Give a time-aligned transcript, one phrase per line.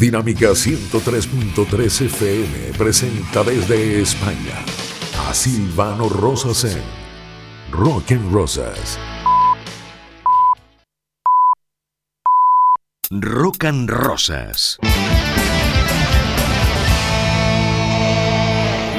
[0.00, 4.64] Dinámica 103.3 FM presenta desde España
[5.28, 6.82] a Silvano Rosas en
[7.70, 8.98] Rock and Rosas.
[13.10, 14.78] Rock and Rosas.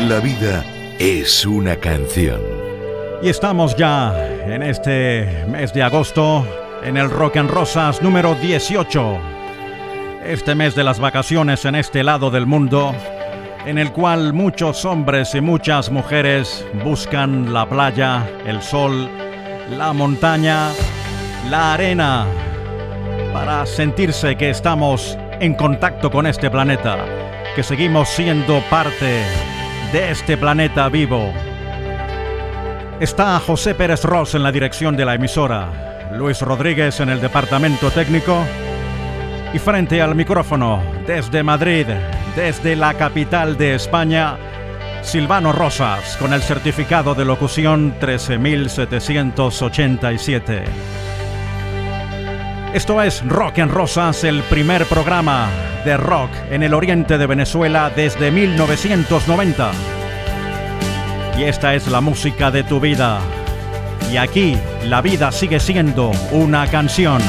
[0.08, 0.64] La vida
[1.00, 2.42] es una canción.
[3.24, 4.14] Y estamos ya
[4.46, 6.46] en este mes de agosto
[6.84, 9.31] en el Rock and Rosas número 18.
[10.26, 12.94] Este mes de las vacaciones en este lado del mundo,
[13.66, 19.10] en el cual muchos hombres y muchas mujeres buscan la playa, el sol,
[19.76, 20.70] la montaña,
[21.50, 22.28] la arena,
[23.34, 27.04] para sentirse que estamos en contacto con este planeta,
[27.56, 29.24] que seguimos siendo parte
[29.92, 31.34] de este planeta vivo.
[33.00, 37.90] Está José Pérez Ross en la dirección de la emisora, Luis Rodríguez en el departamento
[37.90, 38.46] técnico
[39.54, 41.86] y frente al micrófono, desde Madrid,
[42.36, 44.38] desde la capital de España,
[45.02, 50.64] Silvano Rosas con el certificado de locución 13787.
[52.74, 55.50] Esto es Rock en Rosas, el primer programa
[55.84, 59.72] de rock en el oriente de Venezuela desde 1990.
[61.38, 63.20] Y esta es la música de tu vida.
[64.12, 67.22] Y aquí la vida sigue siendo una canción.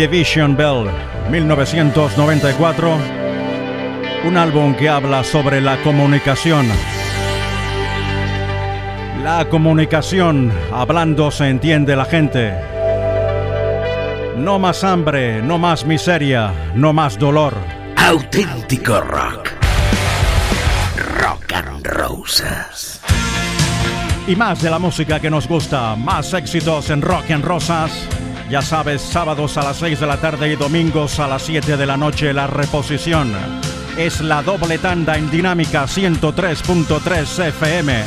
[0.00, 0.86] Division Bell,
[1.30, 2.96] 1994.
[4.24, 6.66] Un álbum que habla sobre la comunicación.
[9.22, 12.54] La comunicación, hablando se entiende la gente.
[14.38, 17.52] No más hambre, no más miseria, no más dolor.
[17.98, 19.50] Auténtico rock.
[21.18, 23.02] Rock and Roses.
[24.26, 28.19] Y más de la música que nos gusta, más éxitos en Rock and Rosas.
[28.50, 31.86] Ya sabes, sábados a las 6 de la tarde y domingos a las 7 de
[31.86, 33.32] la noche la reposición.
[33.96, 38.04] Es la doble tanda en dinámica 103.3 FM.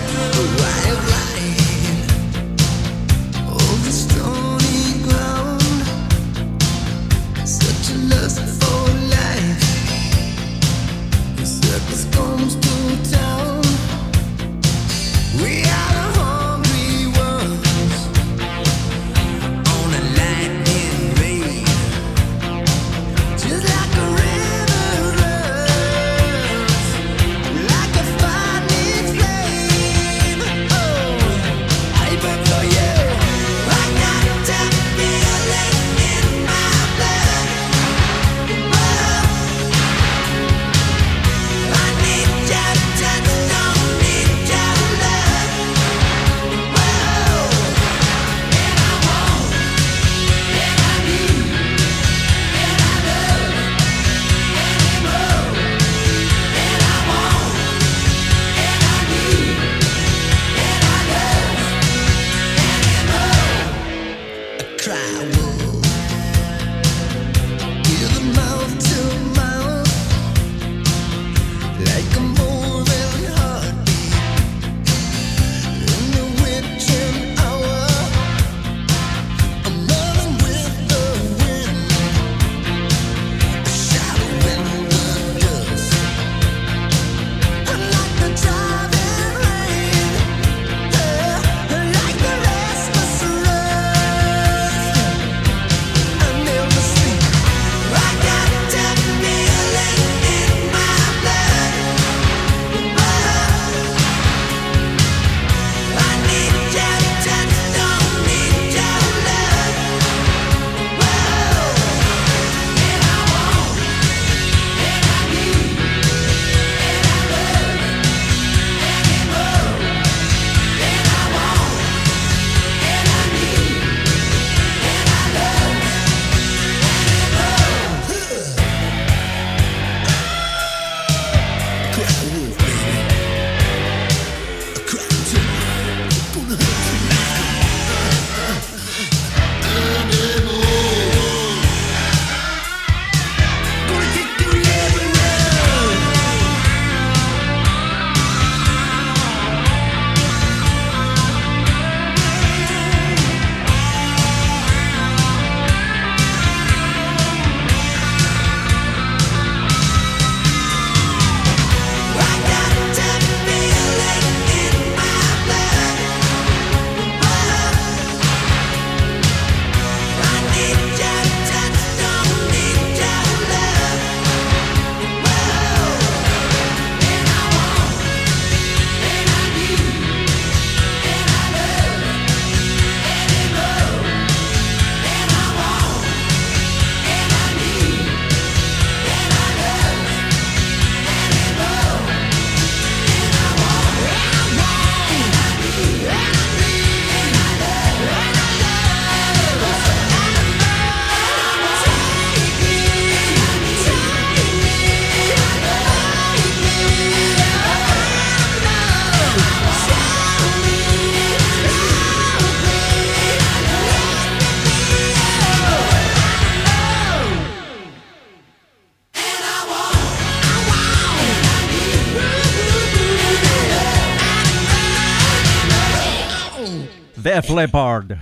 [227.53, 228.17] Leppard.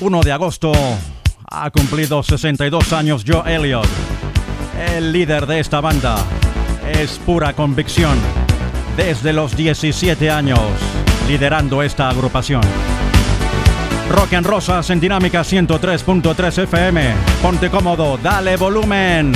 [0.00, 0.72] 1 de agosto
[1.50, 3.88] ha cumplido 62 años Joe Elliott.
[4.94, 6.16] El líder de esta banda
[6.90, 8.18] es pura convicción.
[8.96, 10.60] Desde los 17 años,
[11.28, 12.62] liderando esta agrupación.
[14.10, 17.14] Rock en Rosas en Dinámica 103.3 FM.
[17.42, 19.32] Ponte cómodo, dale volumen.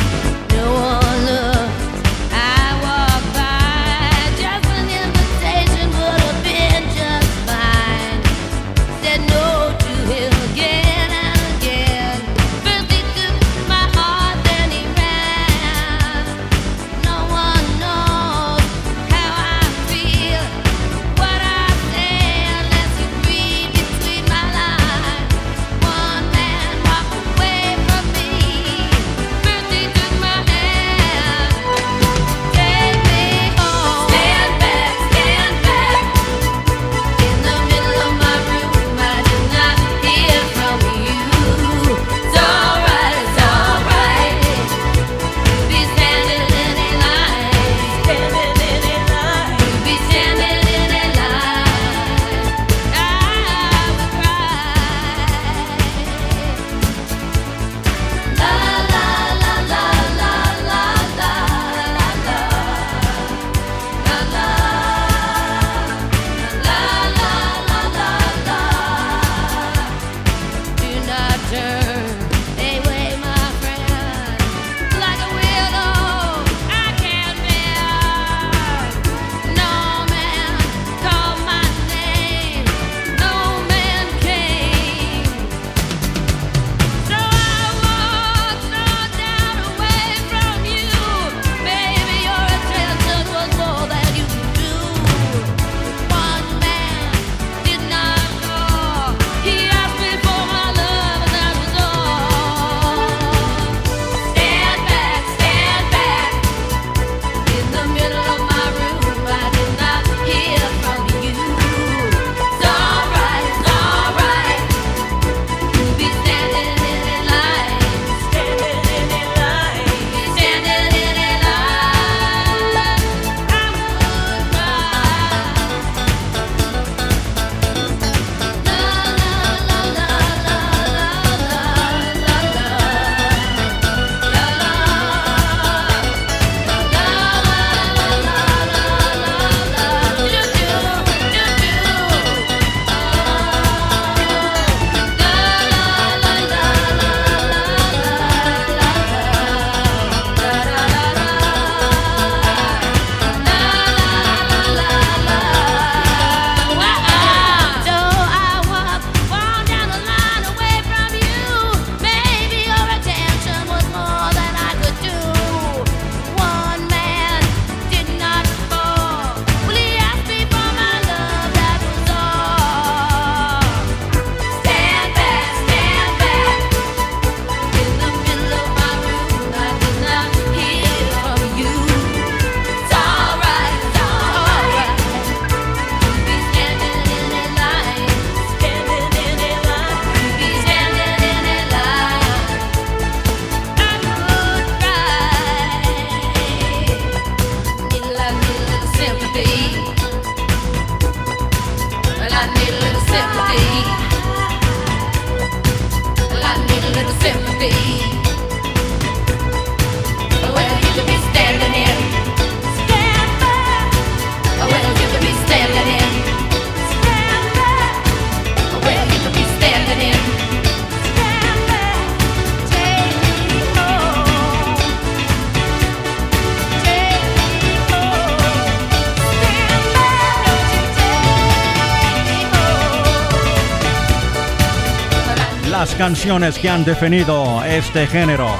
[236.13, 238.51] Canciones que han definido este género.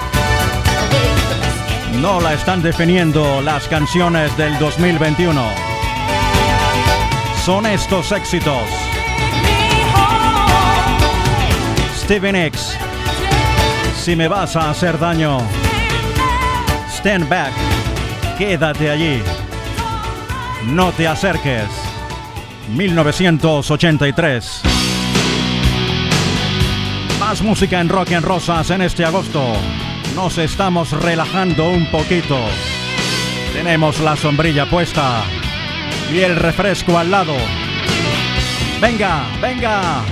[2.01, 5.45] No la están definiendo las canciones del 2021.
[7.45, 8.63] Son estos éxitos.
[11.99, 12.75] Steven X.
[13.99, 15.37] Si me vas a hacer daño.
[16.89, 17.53] Stand back.
[18.39, 19.23] Quédate allí.
[20.69, 21.69] No te acerques.
[22.71, 24.72] 1983.
[27.41, 29.43] Música en Rock en Rosas en este agosto.
[30.15, 32.39] Nos estamos relajando un poquito.
[33.55, 35.23] Tenemos la sombrilla puesta
[36.13, 37.35] y el refresco al lado.
[38.83, 40.05] Venga, venga.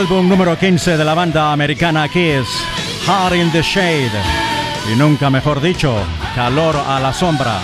[0.00, 2.46] Álbum número 15 de la banda americana Kiss,
[3.06, 4.10] Heart in the Shade.
[4.90, 5.94] Y nunca mejor dicho,
[6.34, 7.60] Calor a la Sombra.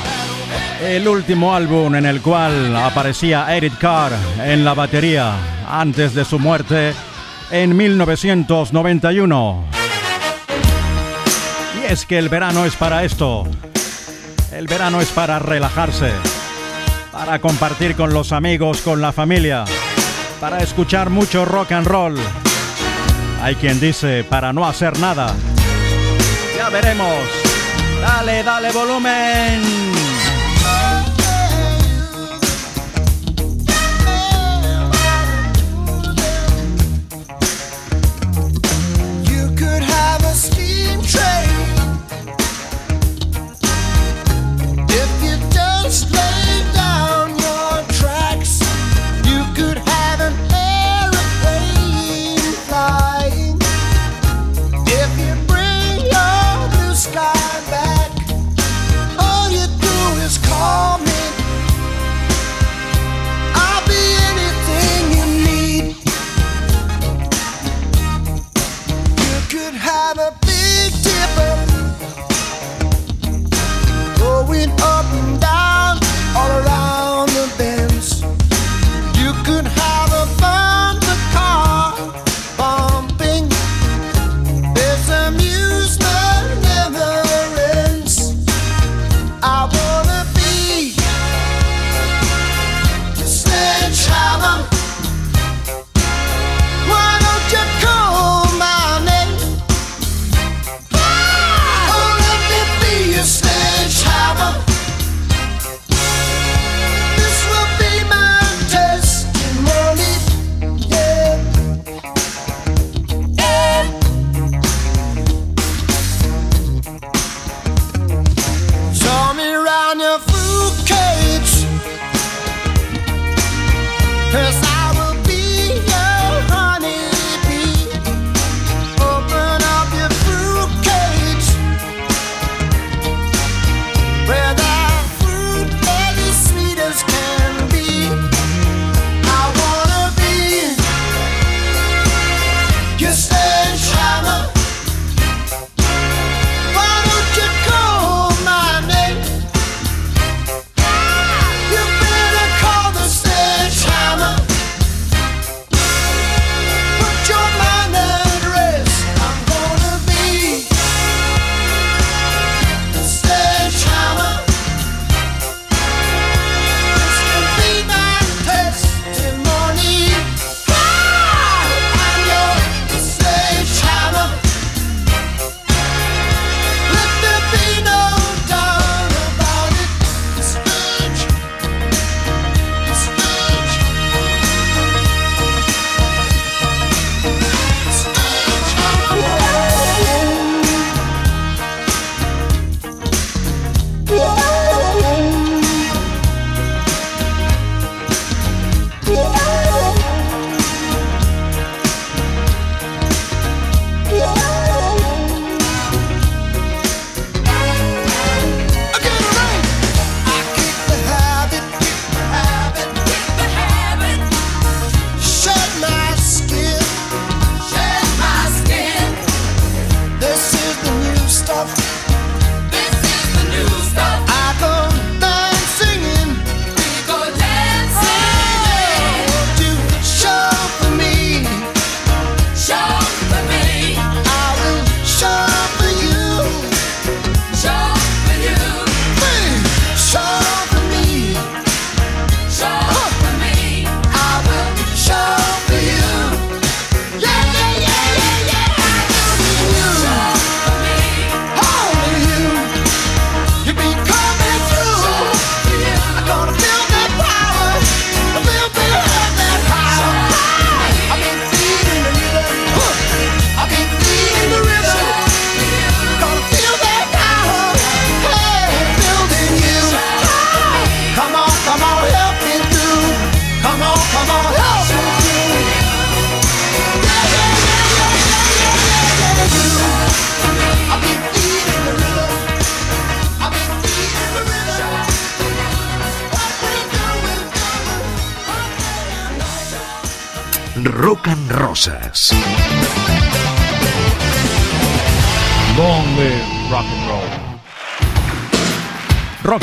[0.83, 4.13] El último álbum en el cual aparecía Eric Carr
[4.45, 5.33] en la batería
[5.67, 6.93] antes de su muerte
[7.51, 9.65] en 1991.
[11.81, 13.49] Y es que el verano es para esto.
[14.53, 16.11] El verano es para relajarse,
[17.13, 19.65] para compartir con los amigos, con la familia
[20.41, 22.17] para escuchar mucho rock and roll.
[23.43, 25.35] Hay quien dice para no hacer nada.
[26.57, 27.19] Ya veremos.
[28.01, 29.96] Dale, dale volumen.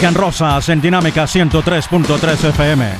[0.06, 2.94] And Rosas en Dinámica 103.3 FM.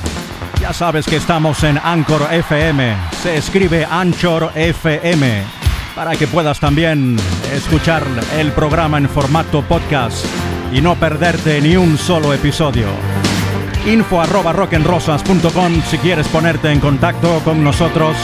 [0.60, 2.94] Ya sabes que estamos en Anchor FM.
[3.22, 5.42] Se escribe Anchor FM.
[5.94, 7.16] Para que puedas también
[7.52, 8.04] escuchar
[8.38, 10.24] el programa en formato podcast
[10.72, 12.86] y no perderte ni un solo episodio.
[13.86, 18.16] Info arroba rockandrosas.com si quieres ponerte en contacto con nosotros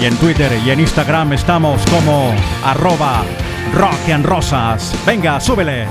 [0.00, 2.32] Y en Twitter y en Instagram estamos como
[2.64, 3.24] arroba
[3.74, 4.94] rock and rosas.
[5.04, 5.86] Venga, súbele.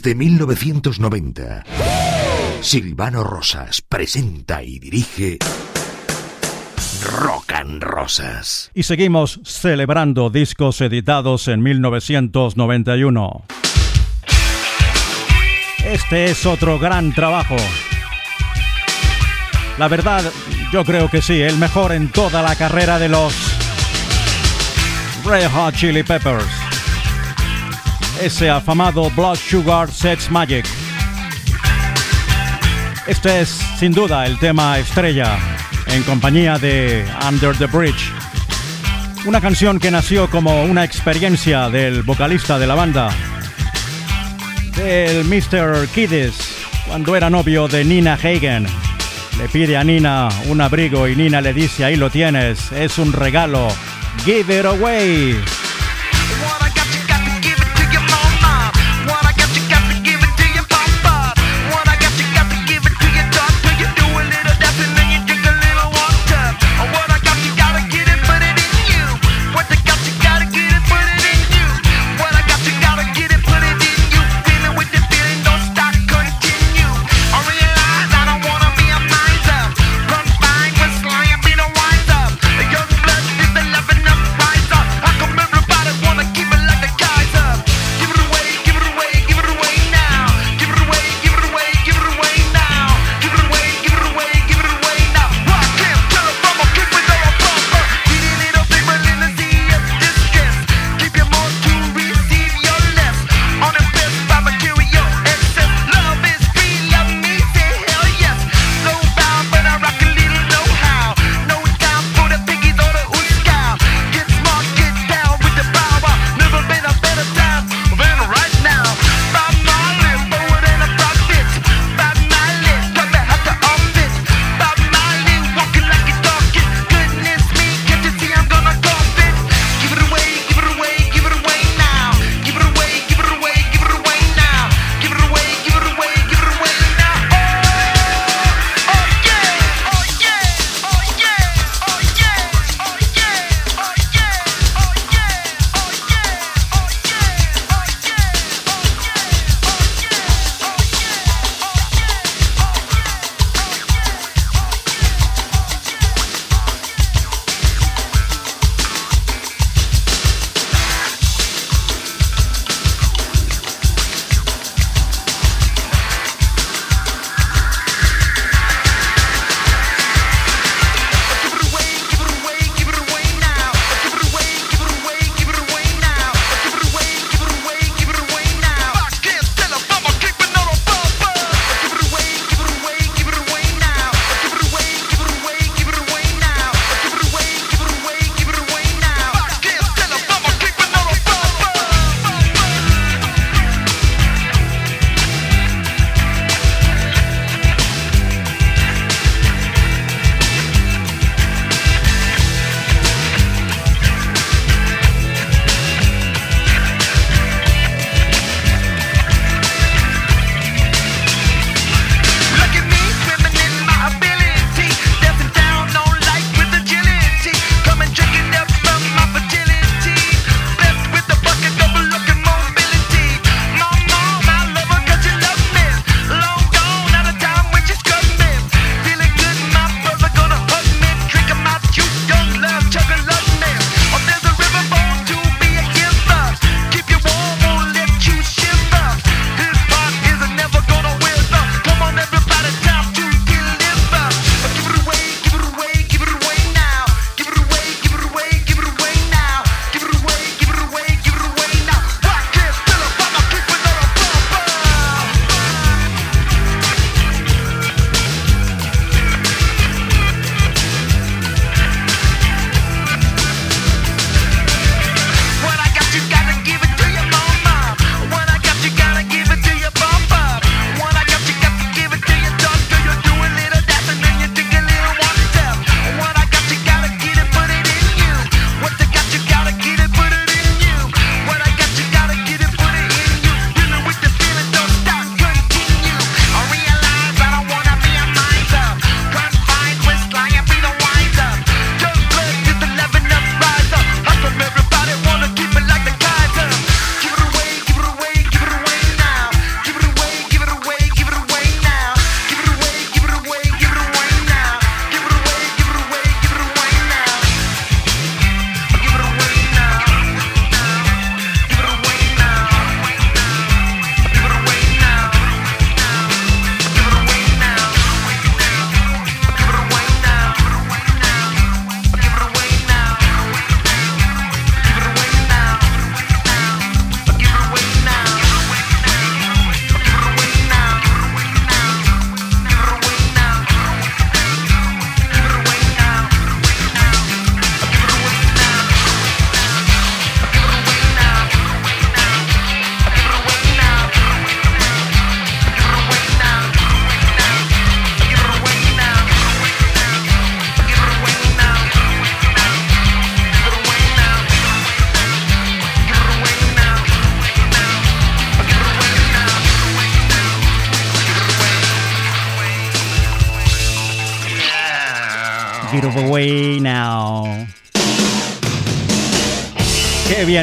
[0.00, 1.64] Desde 1990,
[2.60, 5.38] Silvano Rosas presenta y dirige
[7.02, 8.70] Rock and Rosas.
[8.74, 13.44] Y seguimos celebrando discos editados en 1991.
[15.84, 17.56] Este es otro gran trabajo.
[19.78, 20.22] La verdad,
[20.72, 23.34] yo creo que sí, el mejor en toda la carrera de los
[25.24, 26.67] Red Hot Chili Peppers
[28.20, 30.66] ese afamado Blood Sugar Sex Magic.
[33.06, 35.38] Este es sin duda el tema estrella
[35.86, 38.12] en compañía de Under the Bridge.
[39.26, 43.10] Una canción que nació como una experiencia del vocalista de la banda,
[44.76, 45.88] del Mr.
[45.88, 46.34] Kiddes
[46.86, 48.66] cuando era novio de Nina Hagen.
[49.38, 53.12] Le pide a Nina un abrigo y Nina le dice, ahí lo tienes, es un
[53.12, 53.68] regalo,
[54.24, 55.36] give it away.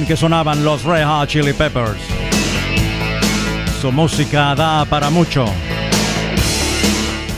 [0.07, 1.99] Que sonaban los Red Hot Chili Peppers.
[3.81, 5.45] Su música da para mucho.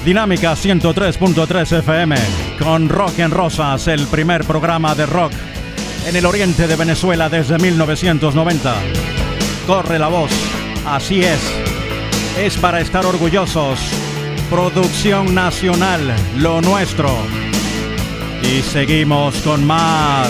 [0.04, 2.16] Dinámica 103.3 FM
[2.60, 5.32] con Rock en Rosas, el primer programa de rock
[6.08, 8.76] en el oriente de Venezuela desde 1990.
[9.66, 10.32] Corre la voz,
[10.86, 11.40] así es.
[12.38, 13.80] Es para estar orgullosos.
[14.50, 17.10] Producción nacional, lo nuestro.
[18.44, 20.30] Y seguimos con más.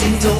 [0.00, 0.30] 尽走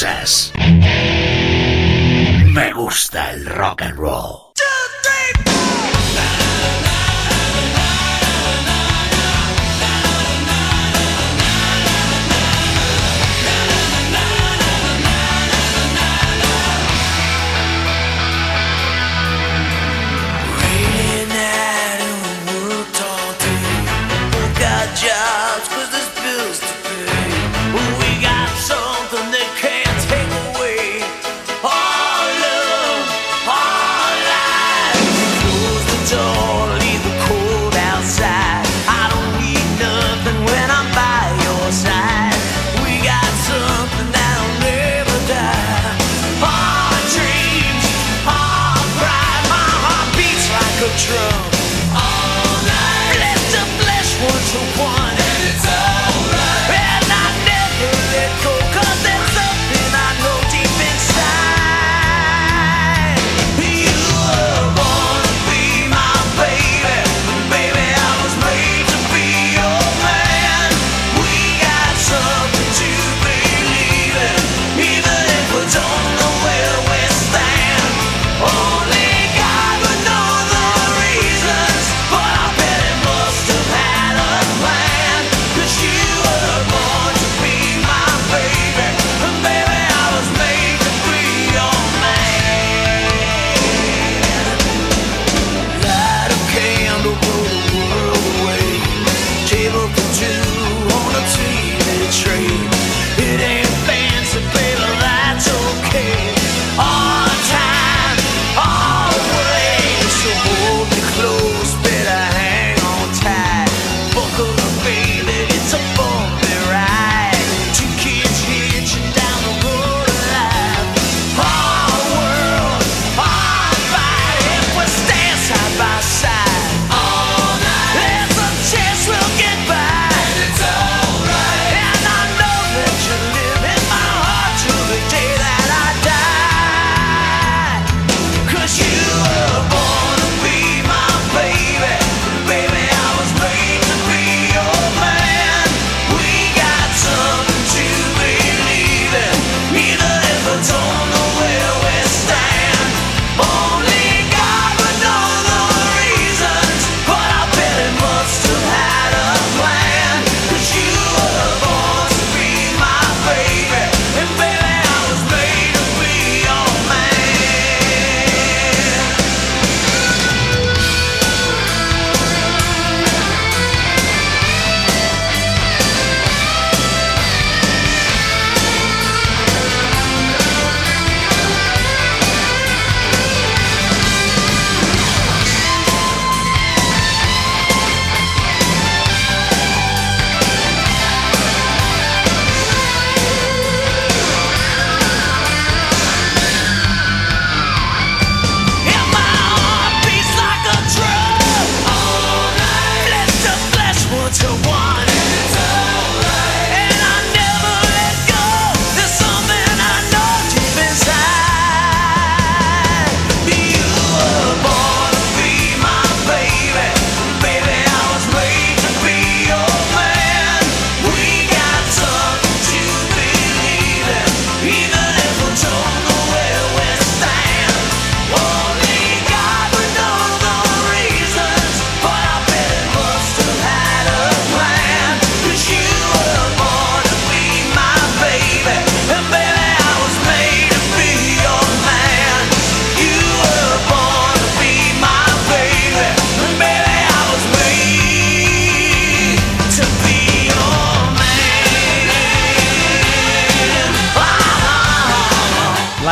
[0.00, 0.57] Me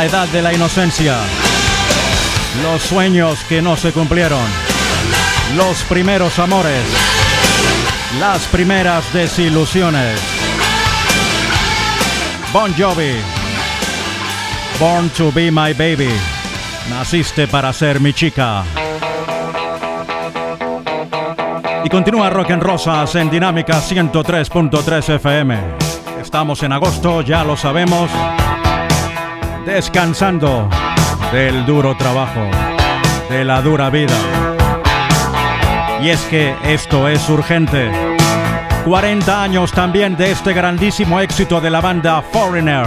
[0.05, 1.17] edad de la inocencia,
[2.63, 4.45] los sueños que no se cumplieron,
[5.57, 6.83] los primeros amores,
[8.21, 10.21] las primeras desilusiones.
[12.53, 13.15] Bon Jovi,
[14.79, 16.11] Born to be my baby,
[16.91, 18.65] naciste para ser mi chica.
[21.85, 25.59] Y continúa Rock en Rosas en Dinámica 103.3 FM.
[26.21, 28.11] Estamos en agosto, ya lo sabemos
[29.67, 30.69] descansando
[31.33, 32.49] del duro trabajo,
[33.29, 34.15] de la dura vida.
[36.01, 37.91] Y es que esto es urgente.
[38.85, 42.87] 40 años también de este grandísimo éxito de la banda Foreigner.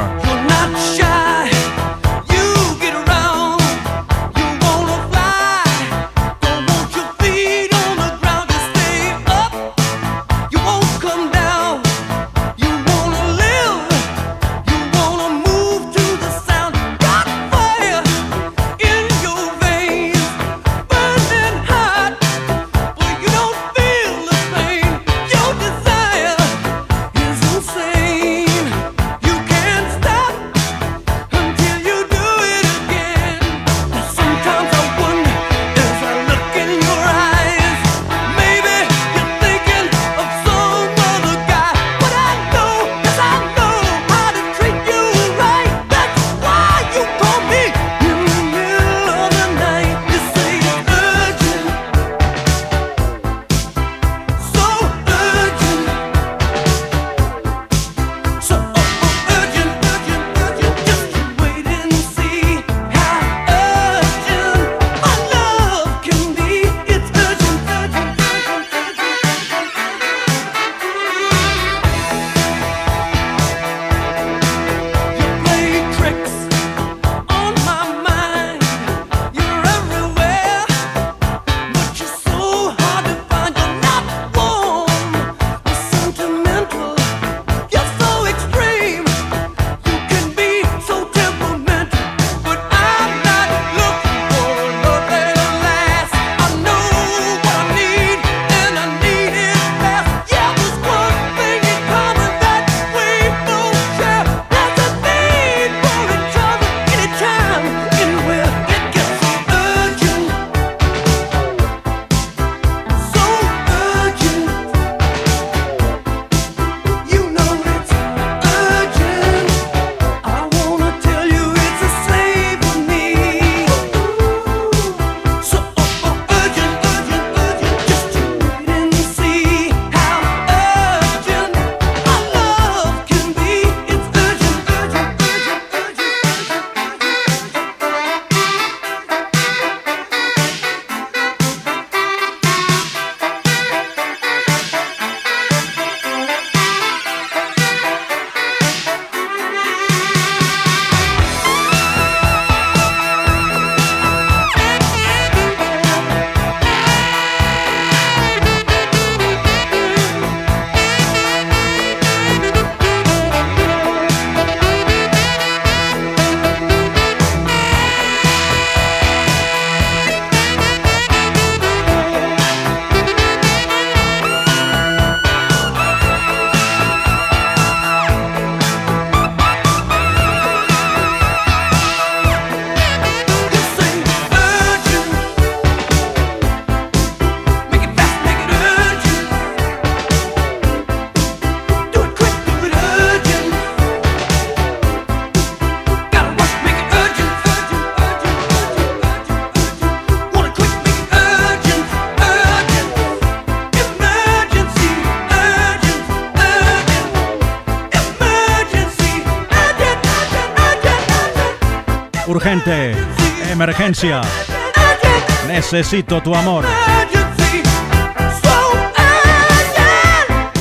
[215.48, 216.64] Necesito tu amor.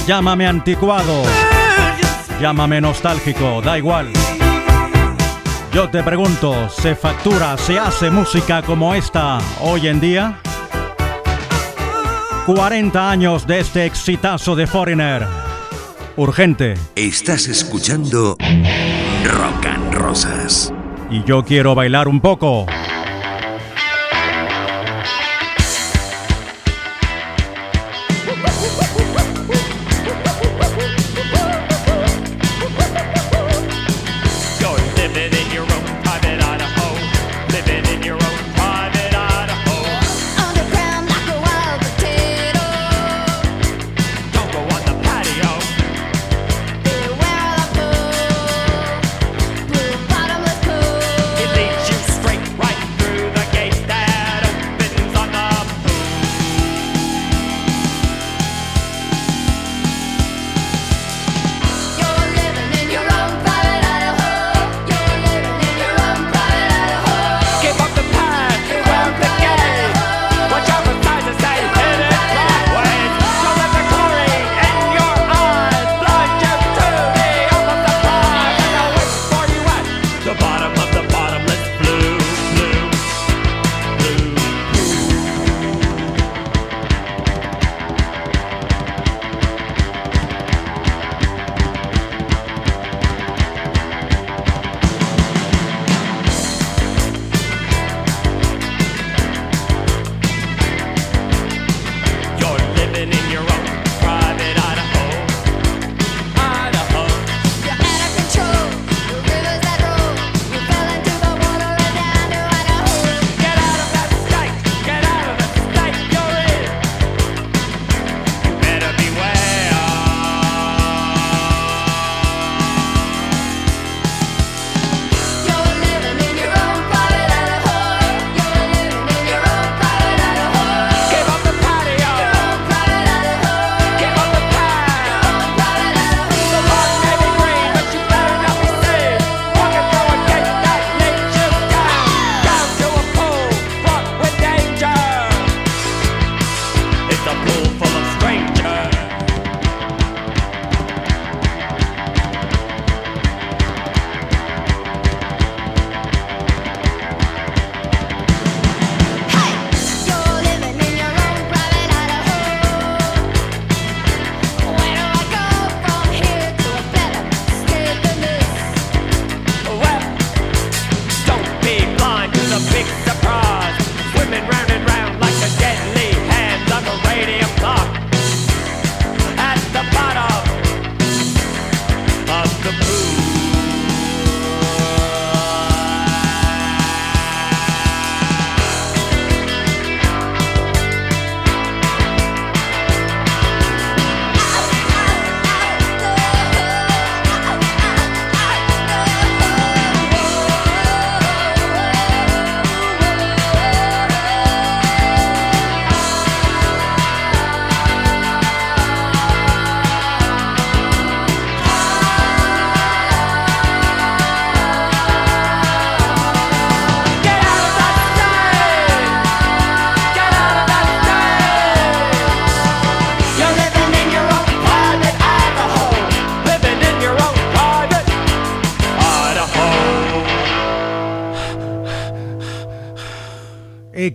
[0.06, 1.22] Llámame anticuado.
[2.40, 4.10] Llámame nostálgico, da igual.
[5.74, 10.40] Yo te pregunto, ¿se factura, se hace música como esta hoy en día?
[12.46, 15.26] 40 años de este exitazo de Foreigner.
[16.16, 16.74] Urgente.
[16.96, 18.38] Estás escuchando
[19.24, 20.72] Rock and Rosas.
[21.10, 22.66] Y yo quiero bailar un poco.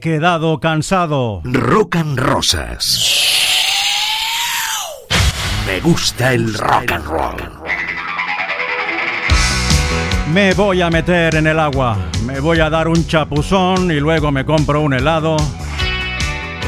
[0.04, 1.40] Quedado cansado.
[1.46, 3.10] Rock and Rosas.
[5.66, 7.36] Me gusta el rock and roll.
[10.34, 11.96] Me voy a meter en el agua,
[12.26, 15.38] me voy a dar un chapuzón y luego me compro un helado.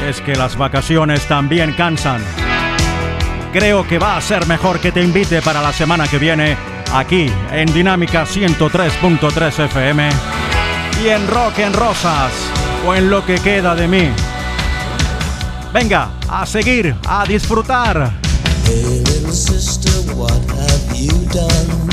[0.08, 2.22] Es que las vacaciones también cansan.
[3.52, 6.56] Creo que va a ser mejor que te invite para la semana que viene
[6.90, 10.08] aquí en Dinámica 103.3 FM
[11.04, 12.55] y en Rock en Rosas
[12.86, 14.08] o en lo que queda de mí.
[15.72, 18.12] Venga, a seguir, a disfrutar.
[18.64, 21.88] Hey little sister, what have you done?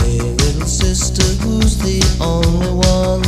[0.00, 3.22] Hey little sister, who's the only one?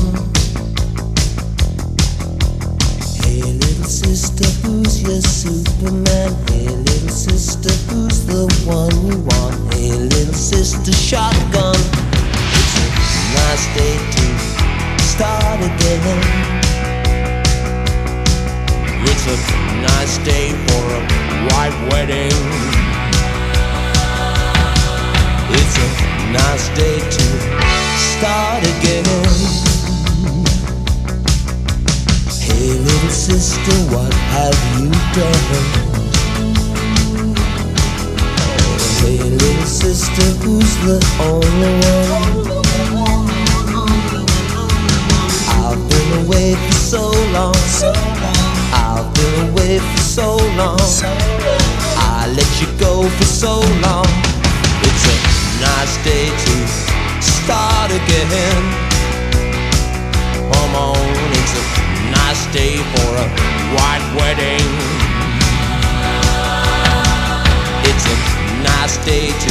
[3.22, 6.34] Hey little sister, who's your Superman?
[6.48, 9.74] Hey little sister, who's the one we want?
[9.74, 11.76] Hey little sister, shotgun.
[13.34, 14.26] Nice day to
[14.98, 16.00] start again.
[19.06, 19.36] It's a
[19.82, 21.02] nice day for a
[21.50, 22.32] white wedding.
[25.58, 25.88] It's a
[26.32, 27.26] nice day to
[28.10, 29.04] start again.
[32.40, 35.80] Hey, little sister, what have you done?
[39.00, 41.72] Hey, little sister, who's the only
[42.48, 42.69] one?
[45.70, 47.54] I've been away for so long.
[48.74, 50.80] I've been away for so long.
[51.94, 54.10] I let you go for so long.
[54.82, 55.16] It's a
[55.62, 56.66] nice day to
[57.22, 58.62] start again.
[60.50, 60.98] Come on,
[61.38, 61.62] it's a
[62.10, 63.26] nice day for a
[63.76, 64.70] white wedding.
[67.86, 68.16] It's a
[68.64, 69.50] nice day to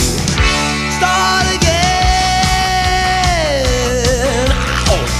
[0.99, 1.79] start again.
[4.91, 5.18] Ow.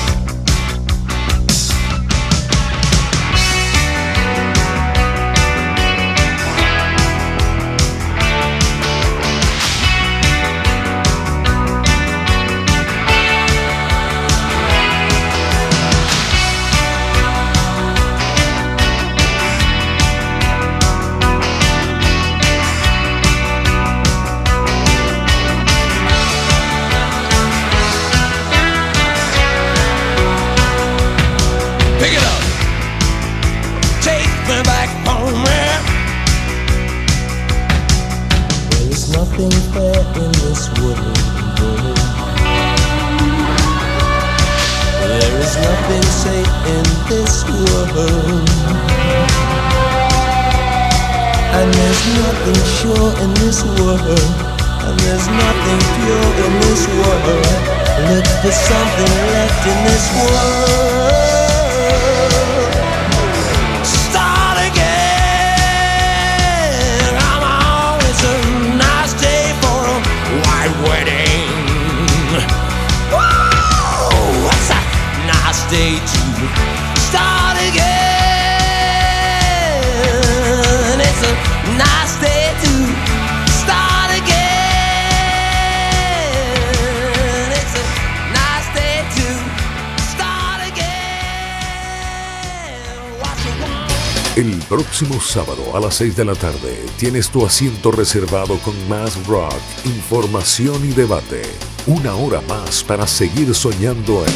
[95.30, 99.54] Sábado a las 6 de la tarde tienes tu asiento reservado con más rock,
[99.86, 101.44] información y debate.
[101.86, 104.34] Una hora más para seguir soñando en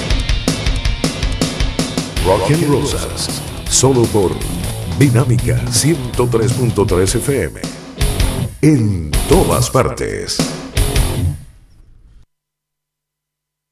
[2.28, 4.34] Rock and Rosas, solo por
[5.00, 7.60] Dinámica 103.3 FM.
[8.62, 10.38] En todas partes.